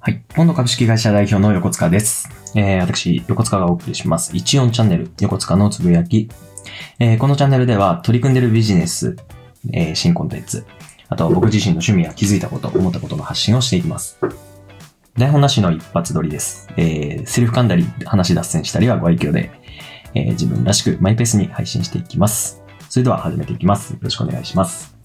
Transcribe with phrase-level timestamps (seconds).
[0.00, 0.22] はい。
[0.28, 2.28] ポンド株式会社代表の横塚です。
[2.54, 4.32] えー、私、横塚がお送りします。
[4.32, 6.30] 14チャンネル、横塚のつぶやき。
[7.00, 9.16] えー、このチャンネルでは取り組んでるビジネス、
[9.72, 10.64] えー、新コンテンツ、
[11.08, 14.20] あとは僕自身の趣味や気づいたこと、思ったことの発信をしていきます。
[15.16, 16.68] 台本なしの一発撮りです。
[16.76, 19.50] えー、セリフ噛んだり、話脱線したりはご愛嬌で、
[20.14, 22.62] えー、自分らしくマイペースに配信していきます。
[22.88, 23.94] それでは始めていきます。
[23.94, 24.97] よろしくお願いします。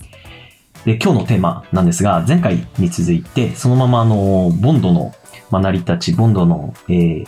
[0.86, 5.14] で、今日のテーマなんですが、前回に続いて、そのままあの、ボンドの、
[5.50, 7.28] まあ、成り立ち、ボンドの、えー、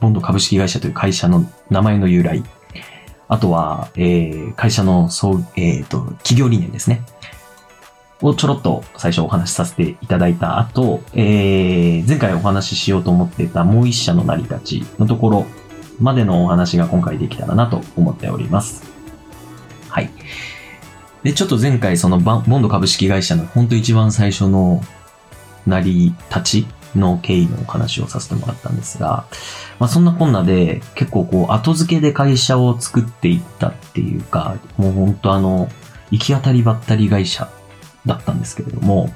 [0.00, 2.42] ボンド株式会社という会社の名前の由来、
[3.28, 7.02] あとは、えー、会社の、そう、えっ、と、企業理念ですね。
[8.22, 15.46] をちょろっと最初お話しさせていただいた後、えー、前回お話ししようと思っていたもう一社の成り立ちのところ
[15.98, 18.82] までのお話が今回できたらなと思っております。
[19.88, 20.10] はい。
[21.22, 24.82] で、ちょっと前回そのボンド株式会社の本当一番最初の
[25.66, 29.26] 成り立ちの経緯のお話をさせてもらったんですが、
[29.78, 35.68] まあそんなこんなで結構こう後付けで会社を作っていったっていうか、もう本当あの、
[36.10, 37.50] 行き当たりばったり会社
[38.06, 39.10] だったんですけれども、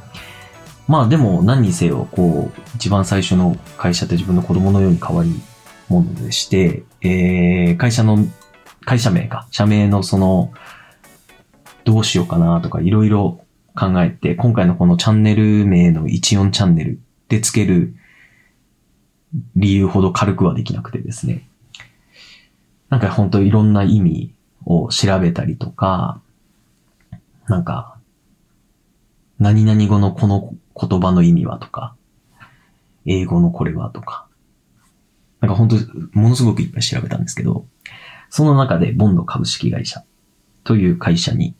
[0.86, 5.40] まあでも何にせよ、こう、一番最初の会社って自分の子供のように変わり
[5.88, 8.18] ものでして、えー、会社の、
[8.84, 10.52] 会社名か、社名のその、
[11.84, 13.44] どうしようかなとかいろいろ
[13.76, 17.94] 考えて、今回のこのチャンネル名の14チャンネルでつける
[19.56, 21.46] 理由ほど軽くはできなくてですね。
[22.88, 26.20] なんか本当いろんな意味を調べたりとか、
[27.48, 27.96] なんか、
[29.38, 31.96] 何々語のこの言葉の意味はとか、
[33.04, 34.26] 英語のこれはとか、
[35.40, 35.76] なんか本当
[36.18, 37.66] ものすごくいっぱい調べたんですけど、
[38.30, 40.04] その中でボンド株式会社
[40.64, 41.54] という会社に、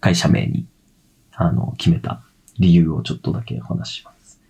[0.00, 0.66] 会社名に、
[1.32, 2.22] あの、決めた
[2.58, 4.40] 理由をちょっとだけお話します。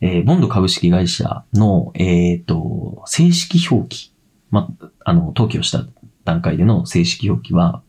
[0.00, 4.12] えーボンド株式会社の、えっ、と、正式表記、
[4.50, 4.68] ま、
[5.04, 5.84] あの、登記をした
[6.24, 7.82] 段階での正式表記は、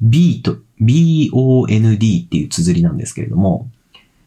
[0.00, 3.68] B と、B-O-N-D っていう綴りなんですけれども、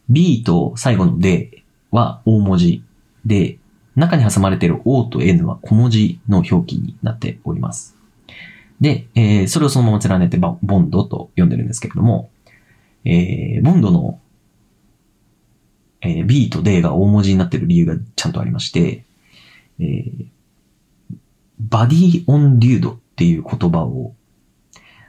[0.09, 2.83] B と最後の D は大文字
[3.25, 3.59] で、
[3.95, 7.98] 中に挟まれている O と N は小文字の表記になっております。
[8.79, 12.29] で、えーそれをそのまま連ねてボンドと呼んでるんですけれども、
[13.05, 14.19] えーボンドの、
[16.01, 19.03] えー B と D が大文字になってる理由がちゃんとありまして、
[19.79, 20.25] えー
[21.59, 24.15] バディオンデュードっていう言葉を、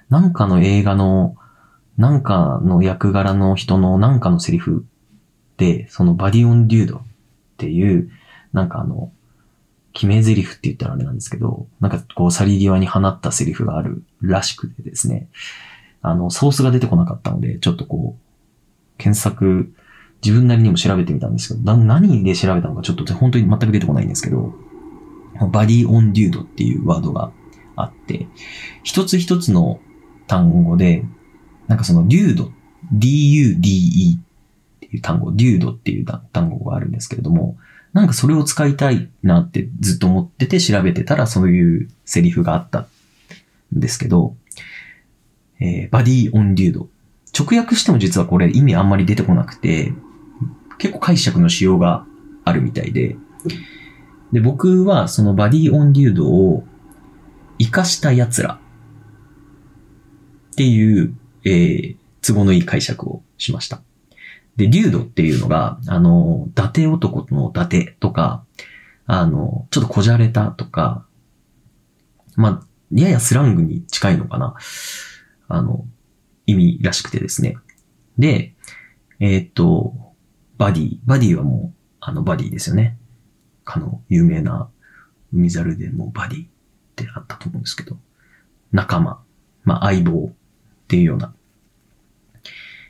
[0.08, 1.36] なんかの映画の、
[1.96, 4.84] なんかの役柄の人のなんかのセリフ
[5.58, 7.02] で、そのバディオンデュードっ
[7.56, 8.10] ていう、
[8.52, 9.12] なんかあの、
[9.92, 15.28] 決め台詞って言ったらあれなんですけど、なんかこう去り際に放ったセリフがあるらしくてですね、
[16.02, 19.72] あの、ソースが出てこなかったので、ちょっとこう、検索、
[20.22, 24.54] 自分なりにも調べてみたんですけど、何で調べたのかちょっと本当に全く出てこないんですけど、
[25.50, 27.32] バディオンデュードっていうワードが
[27.76, 28.26] あって、
[28.82, 29.80] 一つ一つの
[30.26, 31.04] 単語で、
[31.66, 32.52] なんかそのデュード、
[32.92, 37.56] D-U-D-E っていう単語、デュードっていう単語があるんですけれども、
[37.92, 42.86] なんかそれを使いたいなってずっと思ってて調べてたらそういうセリフがあったん
[43.72, 44.36] ですけど、
[45.60, 46.88] えーバディオンデュード。
[47.38, 49.92] 直訳しても実はこれ意味あんまり出てこなくて、
[50.78, 52.04] 結構解釈の仕様が
[52.44, 53.16] あるみたいで、
[54.32, 56.64] で、僕はそのバディオンデュードを
[57.58, 58.60] 活かした奴ら
[60.52, 61.14] っていう、
[61.44, 63.80] えー都合のいい解釈をしました。
[64.60, 68.44] で、デュードっていうのが、あの、伊達男の伊達とか、
[69.06, 71.06] あの、ちょっとこじゃれたとか、
[72.36, 74.54] まあ、ややスラングに近いのかな。
[75.48, 75.86] あの、
[76.44, 77.56] 意味らしくてですね。
[78.18, 78.54] で、
[79.18, 79.94] えーっと、
[80.58, 80.98] バディ。
[81.06, 82.98] バディはもう、あの、バディですよね。
[83.64, 84.68] かの、有名な、
[85.32, 86.48] 海猿でもバディっ
[86.96, 87.96] てあったと思うんですけど、
[88.72, 89.22] 仲間、
[89.64, 90.32] まあ、相棒っ
[90.86, 91.32] ていうような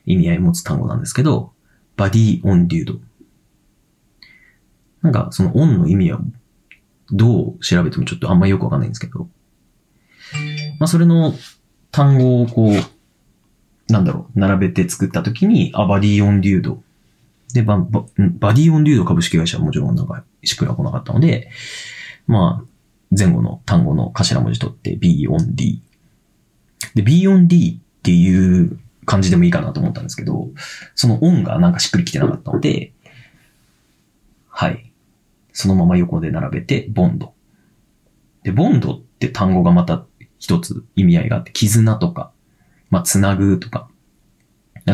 [0.07, 1.53] 意味合いを持つ単語なんですけど、
[2.01, 2.95] バディオンデュード。
[5.03, 6.21] なんか、そのオンの意味は、
[7.11, 9.29] どう調べてもちょっとあんまよくわかんないんですけど、
[10.79, 11.35] まあ、それの
[11.91, 16.83] 単語をこう、なんだろう、並べて作ったときに、あ、バディオンデュード。
[17.53, 21.51] で、バババディオンデュード株式会社はもちろんなんか、しっくら来なかったので、
[22.27, 25.83] まあ、前後の単語の頭文字取って B オン D。
[26.95, 28.79] で、B オン D っていう
[29.11, 30.51] 感じでもいいかなと思ったんですけど、
[30.95, 32.93] その音がなんかしっくりきてなかったので、
[34.47, 34.93] はい。
[35.53, 37.35] そのまま横で並べて、ボンド。
[38.45, 40.07] で、ボンドって単語がまた
[40.39, 42.31] 一つ意味合いがあって、絆とか、
[42.89, 43.89] まあ、つなぐとか、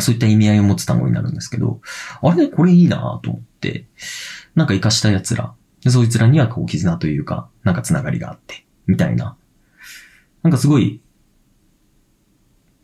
[0.00, 1.82] そういった意味合いを持つ単語になるんですけど、
[2.22, 3.86] あれこれいいなと思って、
[4.54, 5.52] なんか活かした奴ら、
[5.88, 9.36] そいつらにはこう絆というか、なんかつながりがあって、みたいな。
[10.42, 11.02] なんかすごい、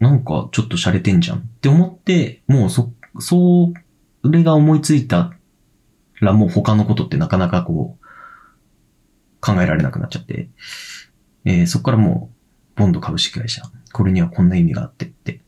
[0.02, 3.72] なんかちょっと洒落てんじゃんって思って、もうそ、そ
[4.28, 5.32] れが思いついた
[6.20, 8.04] らもう他のことってなかなかこう、
[9.40, 10.48] 考えられなくなっちゃって、
[11.44, 12.30] えーそこからも
[12.76, 13.62] う、ボンド株式会社、
[13.92, 15.38] これにはこんな意味があってって、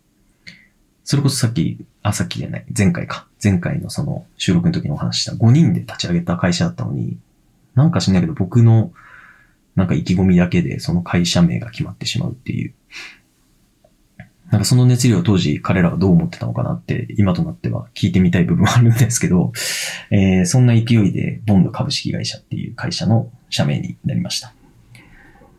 [1.02, 3.26] それこそさっき、あ、さっきじゃない、前回か。
[3.42, 5.32] 前回のその収録の時にお話しした。
[5.32, 7.18] 5人で立ち上げた会社だったのに、
[7.74, 8.92] なんか知んないけど僕の
[9.74, 12.74] なんか意気込みだけでその会社名が決まってしまうっていう。
[14.54, 19.50] なんかその熱量当時彼らはどう思ってたのかなって今となっては聞いてみたい部分はあるんですけど、
[20.12, 24.54] えーそんな勢いでボンド株式会社っていう会社の社名になりました。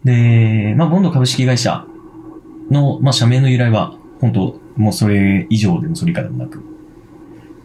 [0.05, 1.85] で、まあボンド株式会社
[2.71, 6.63] の、まあ社名の由来は本当もうそれ以上でもそれ以下でもなく。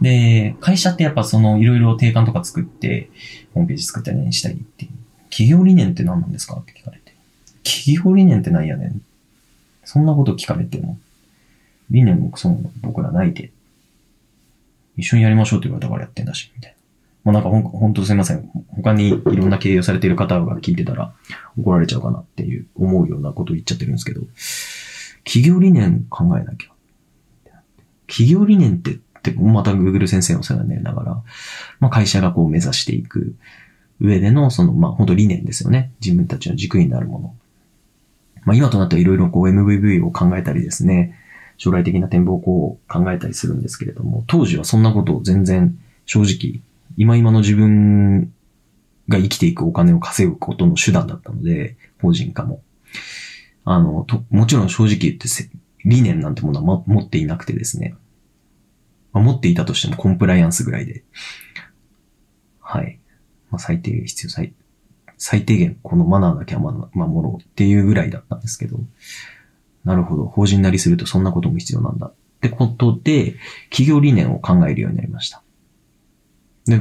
[0.01, 3.09] で、会社ってやっぱそのいろいろ定款とか作って、
[3.55, 4.91] ホームページ作ったりしたりっていう。
[5.31, 7.15] 企業理念って何なんですかって聞かれて。
[7.63, 9.03] 企業理念って何やねん。
[9.85, 10.99] そんなこと聞かれても。
[11.91, 13.53] 理念もその僕らないで。
[14.97, 16.77] 一緒にやりましょうって言われたからやってんだし、みたいな。
[17.25, 18.51] もうなんかほん、ほんとすいません。
[18.77, 21.13] 他にいろんな経営をされている方が聞いてたら
[21.59, 24.23] 怒られちゃうかなっていう思うようなことを言っちゃってるんですけど、
[25.25, 26.71] 企業理念考えなきゃ。
[28.07, 31.23] 企業理念って、ってまた Google 先生の世話になりながら、
[31.79, 33.35] まあ会社がこう目指していく
[34.01, 35.93] 上での、その、まあ本当理念ですよね。
[36.05, 37.35] 自分たちの軸になるもの。
[38.45, 41.20] まあ今となってはいろいろこう MVV を考えたりですね、
[41.61, 46.63] 将来的な展望をこう考えたりするんですけれども、当時はそんなことを全然正直、
[46.97, 48.33] 今今の自分
[49.09, 52.63] が生きていくお金を稼ぐことの手段だったので、法人化も。
[53.65, 55.29] あの、と、もちろん正直言って
[55.85, 57.95] 理念なんてものは、ま、持っていなくてですね。
[59.13, 61.05] まあ、持っていたとしてもコンプライアンスぐらいで。
[62.59, 62.99] はい。
[63.51, 64.55] まあ、最低限必要、最、
[65.19, 68.81] 最低限このマナーだけは守ろうっていうぐらいだったんですけど。
[69.85, 70.25] なるほど。
[70.27, 72.09] 法人なりするとそんなことも必要なんだ。
[72.09, 73.37] ってことで、
[73.71, 75.43] 企業理念を考えるようになりました。
[76.67, 76.79] で、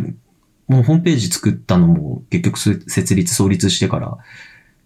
[0.68, 4.18] もうホームページ作ったのも結局設立創立してから、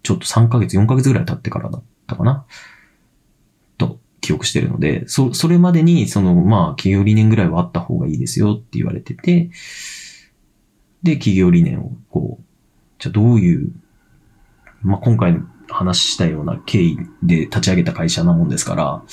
[0.02, 2.46] ちょっと3ヶ月、4ヶ月ぐらい経ってからだったかな？
[3.78, 9.50] と記憶してるので、そ、それまでに、その、まあ、企業理念ぐらいはあった方がいいですよって言われてて、
[11.04, 12.44] で、企業理念を、こう、
[13.00, 13.72] じゃあどういう、
[14.82, 15.38] まあ、今回
[15.70, 19.04] 話したような経緯で立ち上げた会社なもんですから、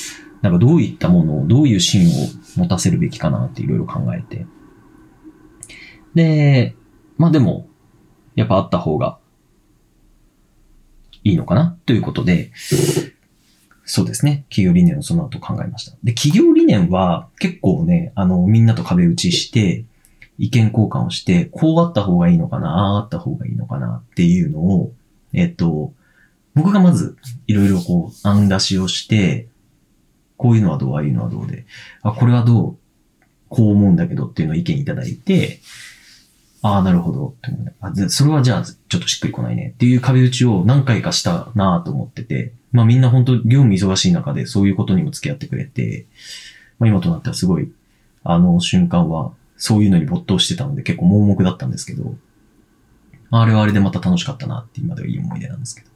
[0.43, 4.47] なんかどういったものを、どういう芯を持たせるべきかなっていろいろ考えて。
[6.15, 6.75] で、
[7.19, 7.69] まあでも、
[8.35, 9.19] やっぱあった方が
[11.25, 11.77] いいのかな？
[11.85, 12.53] ということで、
[13.85, 14.47] そうですね。
[14.49, 15.97] 企業理念をその後考えました。
[16.03, 19.85] で、企業理念は結構ね、あの、みんなと壁打ちして、
[20.39, 24.93] 意見交換をして、こうあった方がいいのかな、あああった方がいいのかなっていうのを、
[25.35, 25.93] えっと、
[26.55, 27.17] 僕がまず
[27.47, 29.49] いろいろこう案出しをして、
[30.37, 31.67] こういうのはどう、ああいうのはどうで、
[32.03, 32.77] あ、これはどう、
[33.49, 35.61] こう思うんだけどっていうのを意見いただいて、
[36.63, 37.75] ああ、なるほどって思うね。
[37.81, 46.07] あそれはじゃあ、ちょっとしっくりこないねっていう壁打ちを何回かしたなと思ってて、まあみんな本当業務忙しい中でそういうことにも付き合ってくれて、
[46.79, 47.73] まあ今となってはすごい、
[48.23, 52.15] あの瞬間はそういうのに没頭してたので結構盲目だったんですけど、
[53.31, 55.91] あれはあれでまた楽しかったなって今ではいい思い出なんですけど。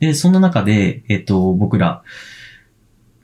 [0.00, 2.02] で、そんな中で、えっと、僕ら、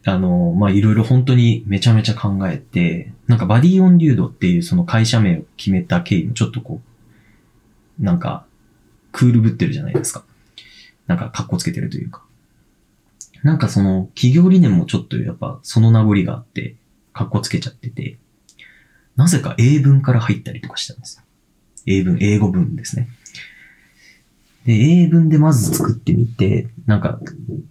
[0.05, 6.81] あの、まあ、いろいろ本当にめちゃめちゃ考えて、なんかバディオンリュードっていうその会社名を決めた経緯もちょっとこ
[8.01, 8.47] う、なんか、
[9.13, 10.25] クールぶってるじゃないですか。
[11.07, 12.23] なんか、格好つけてるというか。
[13.43, 16.77] なんかその、企業理念もちょっとやっぱその名残があって、
[17.13, 18.19] 格好つけちゃってて、
[19.17, 21.23] なぜか英文から入ったりとかしたんです。
[21.87, 23.09] 英文、英語文ですね。
[24.67, 27.19] で、英文でまず作ってみて、なんか、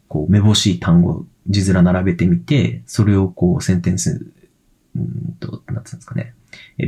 [0.08, 4.26] こう、めぼしい単語、字面並べてみて、それをこう、センテンス、
[4.96, 6.34] うんと、なんつうんですかね。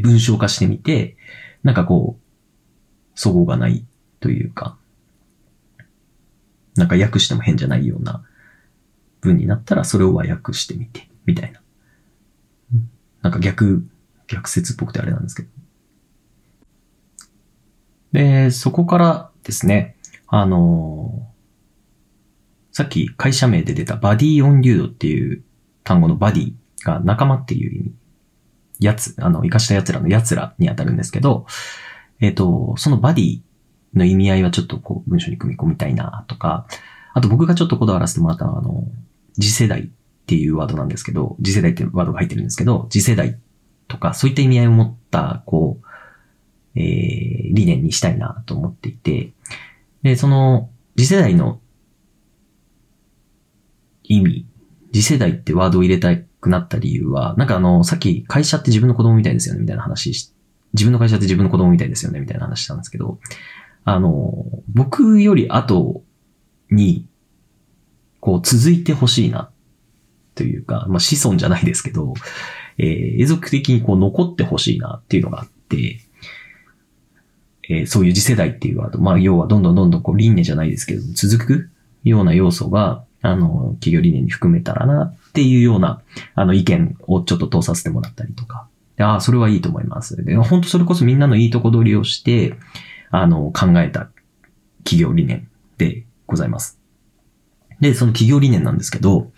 [0.01, 1.15] 文章化してみて、
[1.63, 2.23] なんかこう、
[3.15, 3.85] そごがない
[4.19, 4.77] というか、
[6.75, 8.23] なんか訳しても変じゃないような
[9.21, 11.61] 文になったら、それを和訳してみて、みたいな。
[13.21, 13.87] なんか逆、
[14.27, 15.49] 逆説っぽくてあれなんですけど。
[18.13, 21.33] で、そこからですね、あのー
[22.73, 25.43] さっき会社名で出たバディオンリュードっていう
[25.83, 26.53] 単語のバディ
[26.83, 27.93] が仲間っていう意味。
[28.79, 31.45] やつ、あの、生かした奴らの奴らに当たるんですけど、
[32.19, 33.41] えっ、と、そのバディ
[33.93, 36.65] の意味合いはちょっとこう文章に組み込みたいなとか、
[37.13, 38.87] あと僕がちょっとこだわらせてもらったのは、あの、
[39.35, 39.89] 次世代っ
[40.25, 43.37] ていうワードなんですけど、次世代っていうワードが入ってるんですけど、次世代
[43.87, 45.85] とかそういった意味合いを持った、こう、
[46.75, 49.31] えー、理念にしたいなと思っていて、
[50.01, 51.59] で、その、次世代の
[54.03, 54.45] 意味、
[54.91, 60.33] 次世代ってワードを入れたくなった理由は、なんかあの、さっき会社って自分の子供みたいですよね、みたいな話し、
[60.73, 63.19] 自分の会社って自分の子供みたいですよね、みたいな話したんですけど、
[63.85, 66.03] あの、僕より後
[66.69, 67.07] に、
[68.19, 69.51] こう続いてほしいな、
[70.35, 72.13] というか、まあ子孫じゃないですけど、
[72.77, 75.99] えー、永続的にこう残ってほしいなっていうのがあって、
[77.69, 81.69] えー、そういう次世代っていうワード、まあ要はどんどんどんどんこう輪廻じゃないですけど、続く
[82.03, 86.01] ような要素が、あの、企業理念に含めたらなっていうような、
[86.35, 88.67] あの意見をちょっと通させてもらったりとか。
[88.99, 90.23] ああ、それはいいと思います。
[90.23, 92.55] で、本当それこそみんなのいいとこ取りをして、
[93.09, 94.09] あの、考えた
[94.83, 96.79] 企業理念でございます。
[97.79, 99.31] で、その企業理念なんですけど、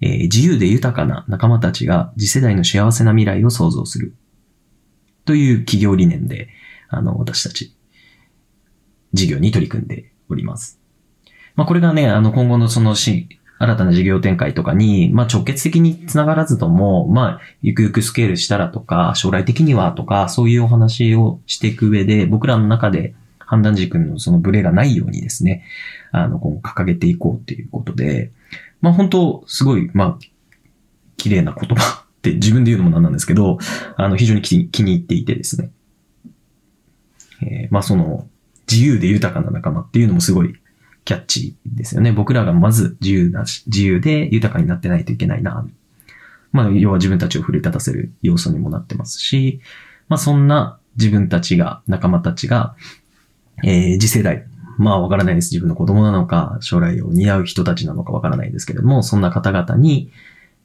[0.00, 4.14] えー、自由で豊かな仲間たちが次世代の幸せな未来を創造する。
[5.24, 6.48] という企業理念で、
[6.90, 7.74] あの、私たち、
[9.12, 10.80] 事業に取り組んでおります。
[11.56, 25.64] まあ、これがね、あの、今後のそのし、新たな事業展開とかに、まあ、直結的につながらずとも、まあ、ゆくゆくスケールしたらとか、将来的にはとか、そういうお話をしていく上で、僕らの中で判断軸のそのブレがないようにですね、
[26.10, 28.32] あの、今後掲げていこうっていうことで、
[28.80, 30.18] まあ、本当すごい、まあ、
[31.18, 33.58] 綺麗な言葉って自分で言うのもなんなんですけど、
[33.96, 35.70] あの、非常に気に入っていてですね。
[37.42, 38.28] えー、まあ、その、
[38.70, 40.54] 自由で豊かな仲間っていうのもすごい
[41.04, 42.12] キャッチですよね。
[42.12, 45.66] 僕らがまず自由だし、自由で豊かになってないといけないな。
[46.52, 49.60] まあ、要は自分たちを奮い立たせる要素にもなってますし、
[50.08, 52.74] まあ、そんな自分たちが、仲間たちが、
[53.64, 54.46] えー、次世代、
[54.78, 55.52] まあわからないです。
[55.52, 60.10] 自分の子供なのか、将来を担う人たちなのかわからないですけれども、そんな方々に、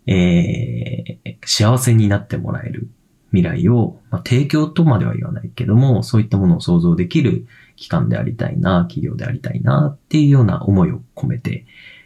[0.07, 2.87] えー、幸せになってもらえる
[3.35, 11.65] 未来を、まあ、提供とまでは言わないけども、そういったものを想像できる機関でありたいな、企業でありたいな、っていうような思いを込めて、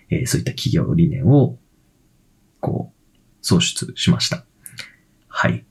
[0.10, 1.60] えー、そういった企業理念を、
[2.60, 4.44] こう、創出しました。
[5.28, 5.66] はい。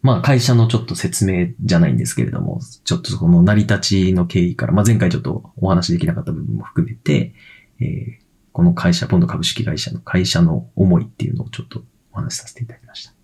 [0.00, 7.34] まあ会社のちょっと説明じゃないんですけれども、ちょっとその成り立ちの経緯から、まあ前回ちょっとお話できなかった部分も含めて、
[7.78, 13.21] えー、この会社、ポンド株式会社の会社の思いっていうのをちょっとお話しさせていただきました。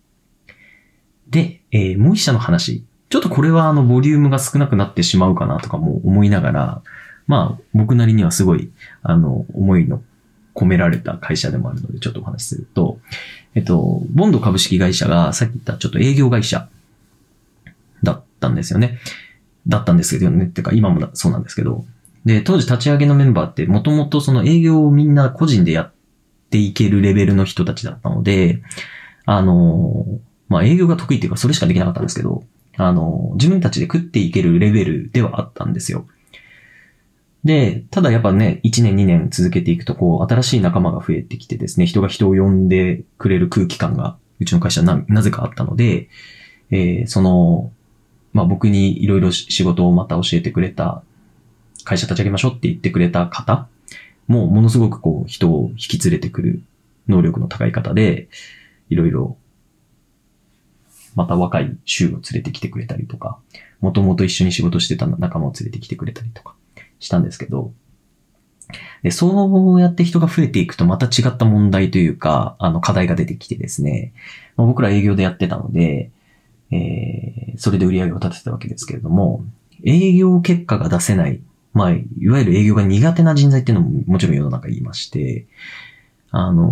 [1.31, 2.85] で、えー、もう一社の話。
[3.11, 6.83] ちょっとこれはあの、ボリュームが少なくなってしまうかなとかも思いながら、
[7.27, 8.71] まあ、僕なりにはすごい、
[9.03, 10.03] あの、思いの
[10.55, 12.99] 込められた会社でもあるので、ちょっとお話しすると、
[13.55, 16.69] えっと、ボンド株式会社がさっき言ったちょっと営業会社
[18.03, 18.99] だったんですよね。
[19.67, 20.47] だったんですけどね。
[20.47, 21.85] ってか、今もそうなんですけど。
[22.25, 25.93] で、当時立ち上げのメンバーって、もともとその営業をみんな個人でやっ
[26.51, 28.63] ていけるレベルの人たちだったので、
[29.27, 30.07] あの、
[30.49, 32.45] まあ、営業が得意っていうか、それしかできなかったんですけど、
[32.77, 36.07] あの、自分たちで食っていけるレベルではあったんですよ。
[37.45, 46.09] で、ただやっぱね、1年2年続けていくと、こう、新しい仲間が増えてきてですね、人が人を呼んでくれる空気感が、うちの会社な、なぜかあったので、
[46.71, 47.73] えー、その、
[48.33, 51.03] まあ、僕にいろいろ仕事をまた教えてくれた、
[51.85, 53.67] 会社立ち上げましょうって言ってくれた方
[54.27, 56.63] も、ものすごくこう、人を引き連れてくる
[57.09, 58.29] 能力の高い方で、
[58.91, 59.37] いろいろ、
[61.19, 63.41] また若い衆を連れてきてくれたりとか、
[63.81, 66.55] もともと一緒に仕事してた仲間を連れてきてくれたりとか、
[67.01, 67.73] したんですけど、
[69.03, 74.13] で、そうやって人が増えていくとまた違った問題というか、あの課題が出てきてですね、
[74.57, 76.13] ま、僕ら営業でやってたので、
[76.71, 79.45] えー、それで売り上げを立てたわけですけれども、
[79.85, 81.41] 営業結果が出せない、
[81.73, 85.47] まあ、いわゆる営業が苦手な人材っていうのももちろん世の中言いまして、
[86.31, 86.71] あの、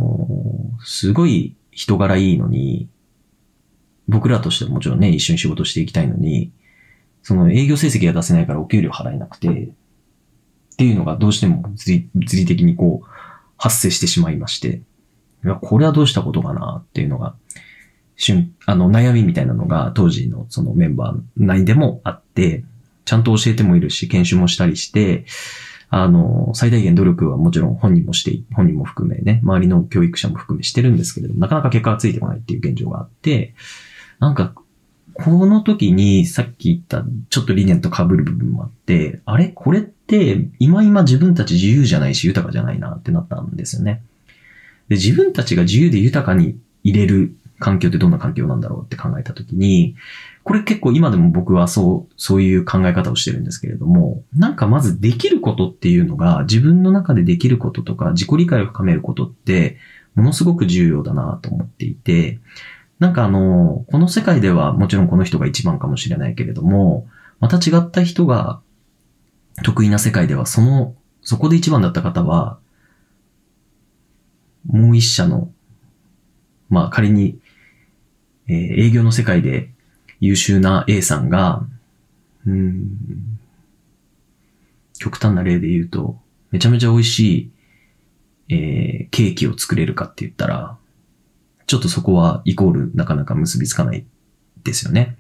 [0.84, 2.88] すごい人柄いいのに、
[4.08, 6.52] 僕らとしてももちろんね、一緒に仕事していきたいのに、
[7.22, 13.06] その営業成績が出せないからお給料払えなくて、っていうのがどうしても物理物理的にこう
[13.56, 14.82] 発生してしまいまして、
[15.44, 17.34] いや、これはどうしたことかなっていうのが、
[18.16, 22.64] 瞬、あの、悩みみたいなのが当時のそのメンバー内でもあって、
[23.04, 25.25] ちゃんと教えてもいるし、研修もしたりして、
[25.88, 33.54] あの、最大限努力はもちろん本人もして、本人も含めね、周りの教育者も含めしてるんですけれども、なかなか結果がついてこないっていう現状があって、
[34.18, 34.54] なんか
[35.14, 39.49] この時にさっき言ったちょっと理念と被る部分もあって、あれ？
[39.49, 44.02] これって今今自分たち自由じゃないし豊かじゃないなってなったんですよね。
[44.88, 49.96] で、自分たちが自由で豊かに入れる環境ってどんな環境なんだろうって考えた時に、
[50.44, 59.78] これ結構今でも僕はそう、そういう考え方をしてるんですけれども、なんかまずできることっていうのが自分の中でできることとか自己理解を深めることって
[60.14, 62.38] ものすごく重要だなと思っていて、
[62.98, 67.06] なんかあの、この世界ではもちろんこの人が一番かもしれないけれども、
[67.40, 68.60] また違った人が
[69.62, 72.58] 得意な世界では、その、そこで一番だった方は、
[74.66, 75.50] もう一社の、
[76.68, 77.38] まあ仮に、
[78.48, 79.70] えー営業の世界で
[80.20, 81.66] 優秀な A さんが、
[82.46, 83.38] うん、
[84.98, 86.18] 極端な例で言うと、
[86.50, 87.50] めちゃめちゃ美味し
[88.48, 90.78] い、えーケーキを作れるかって言ったら、
[91.66, 94.04] ちょっとそこはイコールなかなか結びつかない
[94.62, 95.16] ですよね。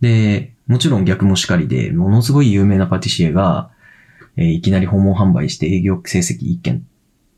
[0.00, 3.70] で、もちろん逆もしかりで、ものすごい有名なパティシエが、
[4.36, 6.86] えーいきなり訪問販売して営業成績一件、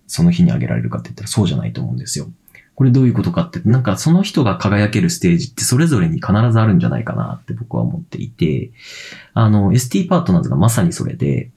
[0.07, 2.31] その日に上げられるかって言ったらそうじゃないと思うんですよ。
[2.75, 8.71] これどういうことかって、なんかその人が輝けるステージってそれぞれに必ずあるんじゃないかなって僕は思っていて、
[9.35, 11.51] あの、ST パートナーズがまさにそれで、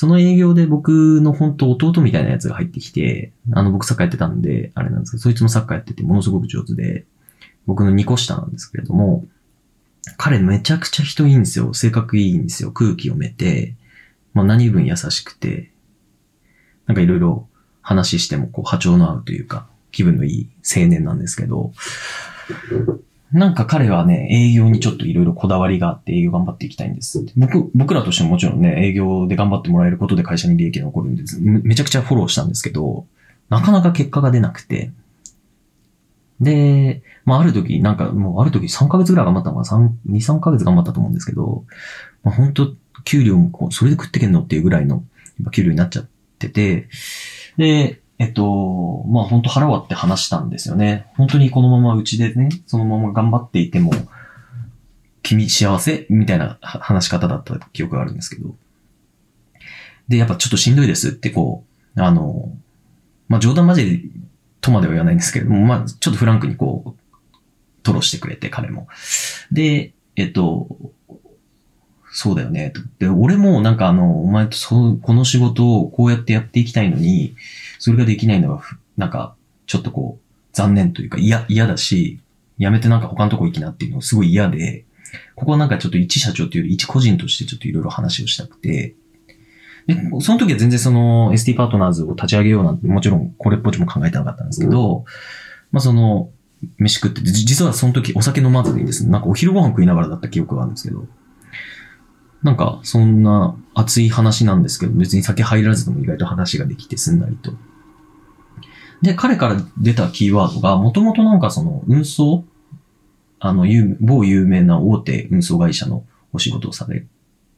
[0.00, 7.04] その営業で僕の本当弟みたいなやつが入ってきて、あの僕サッカーやってたんで、あれなんですけど、そいつもサッカーやっててものすごく上手で、
[7.66, 9.26] 僕の2個下なんですけれども、
[10.16, 11.74] 彼めちゃくちゃ人いいんですよ。
[11.74, 12.72] 性格いいんですよ。
[12.72, 13.74] 空気読めて、
[14.32, 15.70] まあ何分優しくて、
[16.86, 17.46] なんかいろいろ
[17.82, 21.74] 話してもこう波長の合うというか、気分のいい青年なんですけど、
[23.32, 27.24] なんか彼はね、営業にちょっといろいろこだわりがあって営業頑張っていきたいんです。
[27.36, 31.38] 僕、僕らとしてももちろんね、営業で頑張ってもらえることで会社に利益が残るんです。
[31.40, 33.06] めちゃくちゃフォローしたんですけど、
[33.48, 34.90] なかなか結果が出なくて。
[36.40, 41.64] で、まあある時、なんかもうある時3ヶ月ぐらい頑張ったのかな ?3、2、3ヶ月頑張ったと思うんですけど、
[42.24, 42.72] まあ本当
[43.04, 44.40] 給料もこうそれで食ってけんの？
[44.40, 45.04] っていうぐらいの
[45.52, 46.08] 給料になっちゃっ
[46.38, 46.88] てて、
[47.56, 51.06] で、えっと、まあ本当腹割って話したんですよね。
[51.16, 53.92] 本当にこのままうちでね、そのまま頑張っていても、
[55.22, 58.54] 君幸せみたいな話し方だった記憶があるんですけど。
[60.08, 61.64] で、やっぱちょっとしんどいですってこ
[61.96, 62.52] う、あの、
[63.28, 64.12] まあ冗談交じり
[64.60, 67.38] とまでは言わないんですけれども、まあちょっとフランクにこう、
[67.82, 68.86] 吐露してくれて、彼も。
[69.50, 70.68] で、えっと、
[72.22, 72.74] そうだよね。
[72.98, 77.34] で、俺もなんかあの、お前とそう、この仕事をこうやってやっていきたいのに、
[77.78, 79.34] それができないのがふ、なんか、
[79.66, 82.20] ちょっとこう、残念というか嫌、嫌だし、
[82.58, 84.84] やめてなんか他のとこ行きなっていうのすごい嫌で、
[85.34, 88.94] ここはなんかちょっと一社長っていうより一個人としてちょっといろいろ話をしたくて、
[89.86, 95.06] で、その時は全然その ST パートナーズを立ち上げようなんて、もちろんこれっぽっちも考えてなかったんですけど、
[95.72, 96.28] まあその、
[96.76, 101.06] 飯食って、実はその時お酒飲まずにですね、なんかお昼ご飯食いながらだった記憶があるんですけど、
[102.42, 107.52] なんかそんな熱い話なんですけど、別に酒入らずでも意外と話ができてすんなりと。
[109.02, 112.44] で、彼から出たキーワードが、もともとなんかその運送
[113.40, 113.64] あの、
[114.00, 117.06] 某有名な大手運送会社のお仕事をされ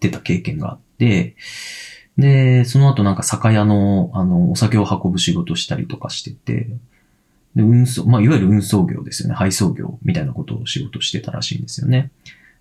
[0.01, 1.35] てた経験があって、
[2.17, 6.69] で、その後なんか酒屋の、あの、お酒を運ぶ仕事したりとかしてて、
[7.57, 9.35] で、運送、まあ、いわゆる運送業ですよね。
[9.35, 12.11] 配送業みたいなことを仕事してたらしいんですよね。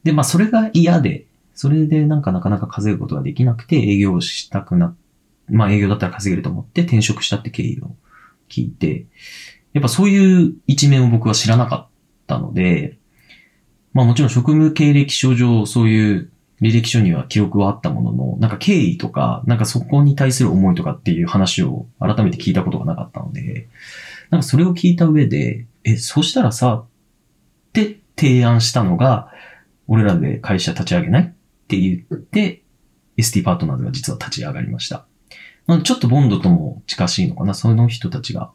[0.04, 4.96] で、まあ、それが嫌で、それでなんかなかなか稼ぐことができなくて営業したくな、
[5.48, 7.96] まあ、営業だったら稼げると思って転職したって経緯を
[8.50, 9.06] 聞いて、
[9.74, 11.88] やっぱそういう一面を僕は知らなかっ
[12.28, 12.98] たので、
[13.94, 23.68] まあもちろん職務経歴書上そういう履歴書には記録はあったものの、なんか経緯とか、なんかそこに対する思いとかっていう話を改めて聞いたことがなかったので、
[24.30, 26.88] なんかそれを聞いた上で、え、そしたらさ、っ
[27.74, 29.32] て提案したのが、
[29.88, 31.34] 俺らで会社立ち上げない
[31.72, 32.64] って言って、
[33.16, 35.06] ST パートナーズが実は立ち上がりました。
[35.84, 38.52] ちょっとボンドとも近しいのかな、その人たちが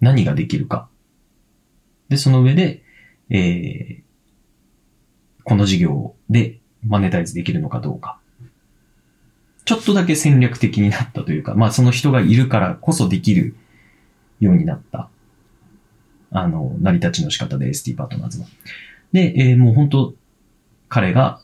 [0.00, 0.88] 何ができるか。
[2.08, 2.82] で、その上で、
[3.28, 4.02] えー、
[5.44, 8.18] この事業でマネタイズできるのかどうか。
[9.66, 13.54] ちょっとだけ戦略的になったというか、まあその人がいるからこそできる
[14.40, 15.10] ようになった、
[16.30, 18.46] あの、成り立ちの仕方で ST パートナーズの。
[19.12, 20.14] で、えーもう本当
[20.88, 21.42] 彼が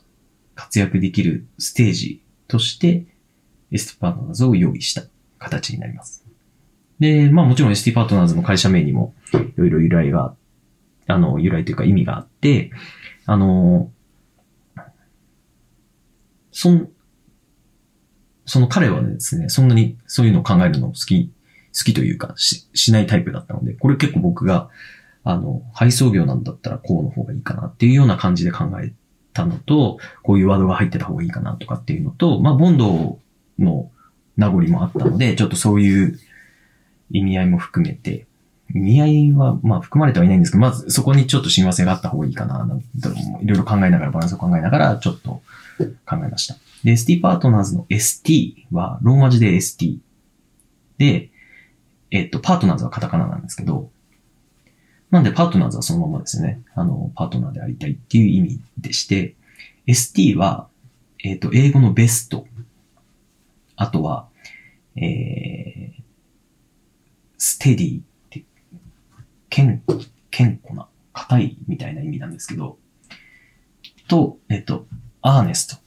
[0.55, 3.05] 活躍できるステージとして、
[3.71, 5.03] ST パートナーズを用意した
[5.39, 6.25] 形になります。
[6.99, 10.35] で、まあもちろん ST パートナーズの会社名にもいろいろ由来が、
[11.07, 12.71] あの、由来というか意味があって、
[13.25, 13.91] あの、
[16.51, 16.89] そん、
[18.45, 21.33] その彼はですね、そんなにそういうのを考えるのを好き、
[21.75, 24.69] 好きというか、し、しないタイプだったので、これ結構僕が、
[25.23, 28.93] あの、配送業なんだったらこうの方がいいかなっていうような感じで考え
[29.33, 33.19] たのと、こういうワードが入ってた方がいいかなとかっていうのと、まあ、ボンド
[33.59, 33.89] の
[34.37, 36.19] 名残もあったので、ちょっとそういう
[37.11, 38.25] 意味合いも含めて、
[38.73, 42.85] 意味合いは、まあ、含まれてはいないんですけど、まずそこにちょっと親和性があった方がいいかな、なんて
[43.41, 45.41] いろいろ考えながら、バランスを考えながら、ちょっと
[46.05, 46.55] 考えました。
[46.83, 49.99] で、ST パートナーズの ST は、ローマ字で ST。
[50.97, 51.29] で、
[52.11, 53.89] えっと、パートナーズはカタカナなんですけど、
[55.13, 56.63] なんでパートナーズはそのままですね。
[56.73, 59.35] あの、パートナーでありたいっていう意味でして、
[59.85, 60.69] ST は、
[61.23, 62.47] えっ、と、英語のベスト。
[63.75, 64.27] あとは、
[64.95, 66.03] えー、
[67.37, 68.43] ステディって、
[69.51, 69.83] 健、
[70.31, 72.79] 健康な、硬いみたいな意味なんですけど、
[74.07, 74.87] と、えっ、と、
[75.21, 75.77] アーネスト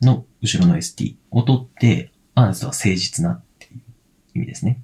[0.00, 3.80] の後ろの ST を取って、アーネストは誠実なっていう
[4.36, 4.80] 意味ですね。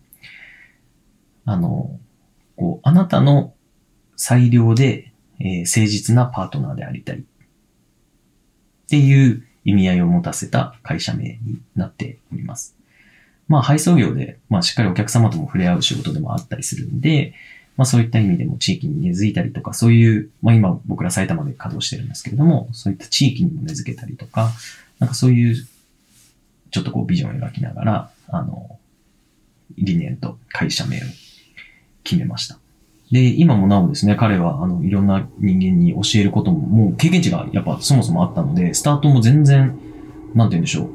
[1.47, 1.99] あの、
[2.59, 3.55] こう、あなたの
[4.17, 7.19] 最良で、えー誠実なパートナーでありたい。
[7.19, 7.23] っ
[8.89, 12.75] ていう意味合いを持たせた会社名になっております。
[13.47, 17.35] まあ、配送業で、まあ、しっかりお客様とも触れ合う仕事でもあったりするんで、
[17.77, 24.51] まあ、そういった意味でも地域に根付いたりとか、そういう、まあ、今僕ら埼玉で稼働してるんですけれども、そういった地域にも根付けたりとか、
[24.99, 25.55] なんかそういう、
[26.71, 28.79] ちょっとこうビジョンを描きながら、あの、
[29.77, 31.01] 理念と会社名を
[32.09, 32.59] 決めました。
[33.13, 39.79] で、今もなおですね、彼は、あの、いろんな人間に教えることも、もう経験値がやっぱそもそもあったので、スタートも全然、
[40.35, 40.91] なんて言うんでしょう。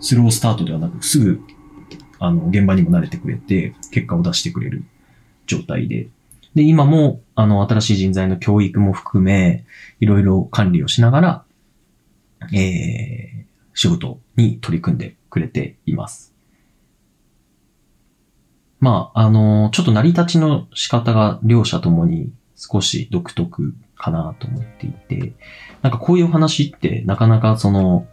[0.00, 1.40] スロースタートではなく、すぐ、
[2.18, 4.84] あの、現場にも慣れてくれて、結果を出してくれる
[5.46, 6.08] 状態で。
[6.54, 9.64] で、今も、あの、新しい人材の教育も含め、
[10.00, 11.44] いろいろ管理をしながら、
[12.52, 16.37] えー、仕事に取り組んでくれています。
[18.80, 25.32] まあ、あの、ちょっと成り立ちの仕方が両者ともに少し独特かなと思っていて、
[25.82, 28.06] なんかこういう話ってなかなかその、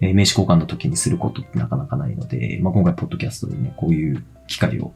[0.00, 4.92] えー名刺交換の時にすることってなかなかないので、まあ、今回ポッドキャストでね、こういう機会を、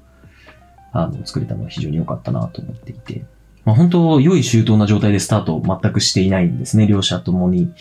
[0.92, 3.24] あの、作れたのは非常に良かったなと思っていて、
[3.64, 7.72] まあ、本当、良い周到な状態でスタートを全くしていないんですね、両者ともに。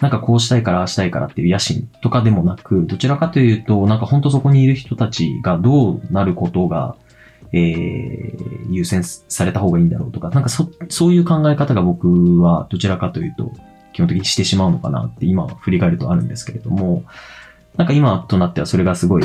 [0.00, 6.96] なんかこうしたいから、ああしたいからっていう野心とかでもなく、どちらかというと、なんか本当そこにいる人たちがどうなることが、
[7.52, 13.52] えー、優先された方がいいんだろうとか、なんかそ、そういう考え方が僕はどちらかというと、
[13.92, 17.04] 基本的にしてしまうのかなって今振り返るとあるんですけれども、
[17.76, 19.24] なんか今となってはそれがすごい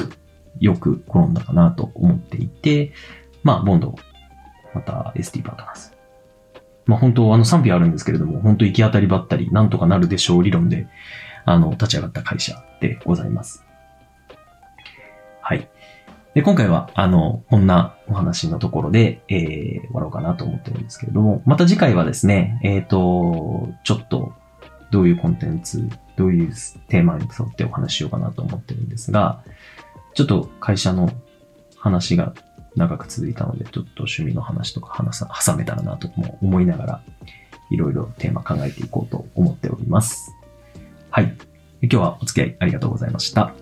[0.60, 2.93] よく転んだかなと思っていて、
[3.43, 3.95] まあ、ボンド、
[4.73, 5.94] また ST パートナーズ。
[6.86, 10.88] まあ本当あの賛否あるんですけれども、本当行き当たりばったり、なんとかなるでしょう理論で、
[11.45, 13.63] あの、立ち上がった会社でございます。
[15.41, 15.69] はい。
[16.34, 24.34] で、今回は、あの、こんなお話のところで、えー、終わろうかなと思ってるんですけれども、また次回はですね、えっ、と、ちょっと、
[24.91, 26.54] どういうコンテンツ、どういう
[26.89, 29.43] テーマに沿ってお話ししようかなと思ってるんですが、
[30.13, 31.10] ちょっと会社の
[31.78, 32.34] 話が
[32.75, 37.01] 長く続いたので、ちょっと趣味の話とか話さ、挟めたらなとも思いながら、
[37.71, 40.35] いろいろテーマ考えていこうと思っております。
[41.09, 41.35] はい。
[41.81, 43.53] 今日はお付き合いありがとうございました。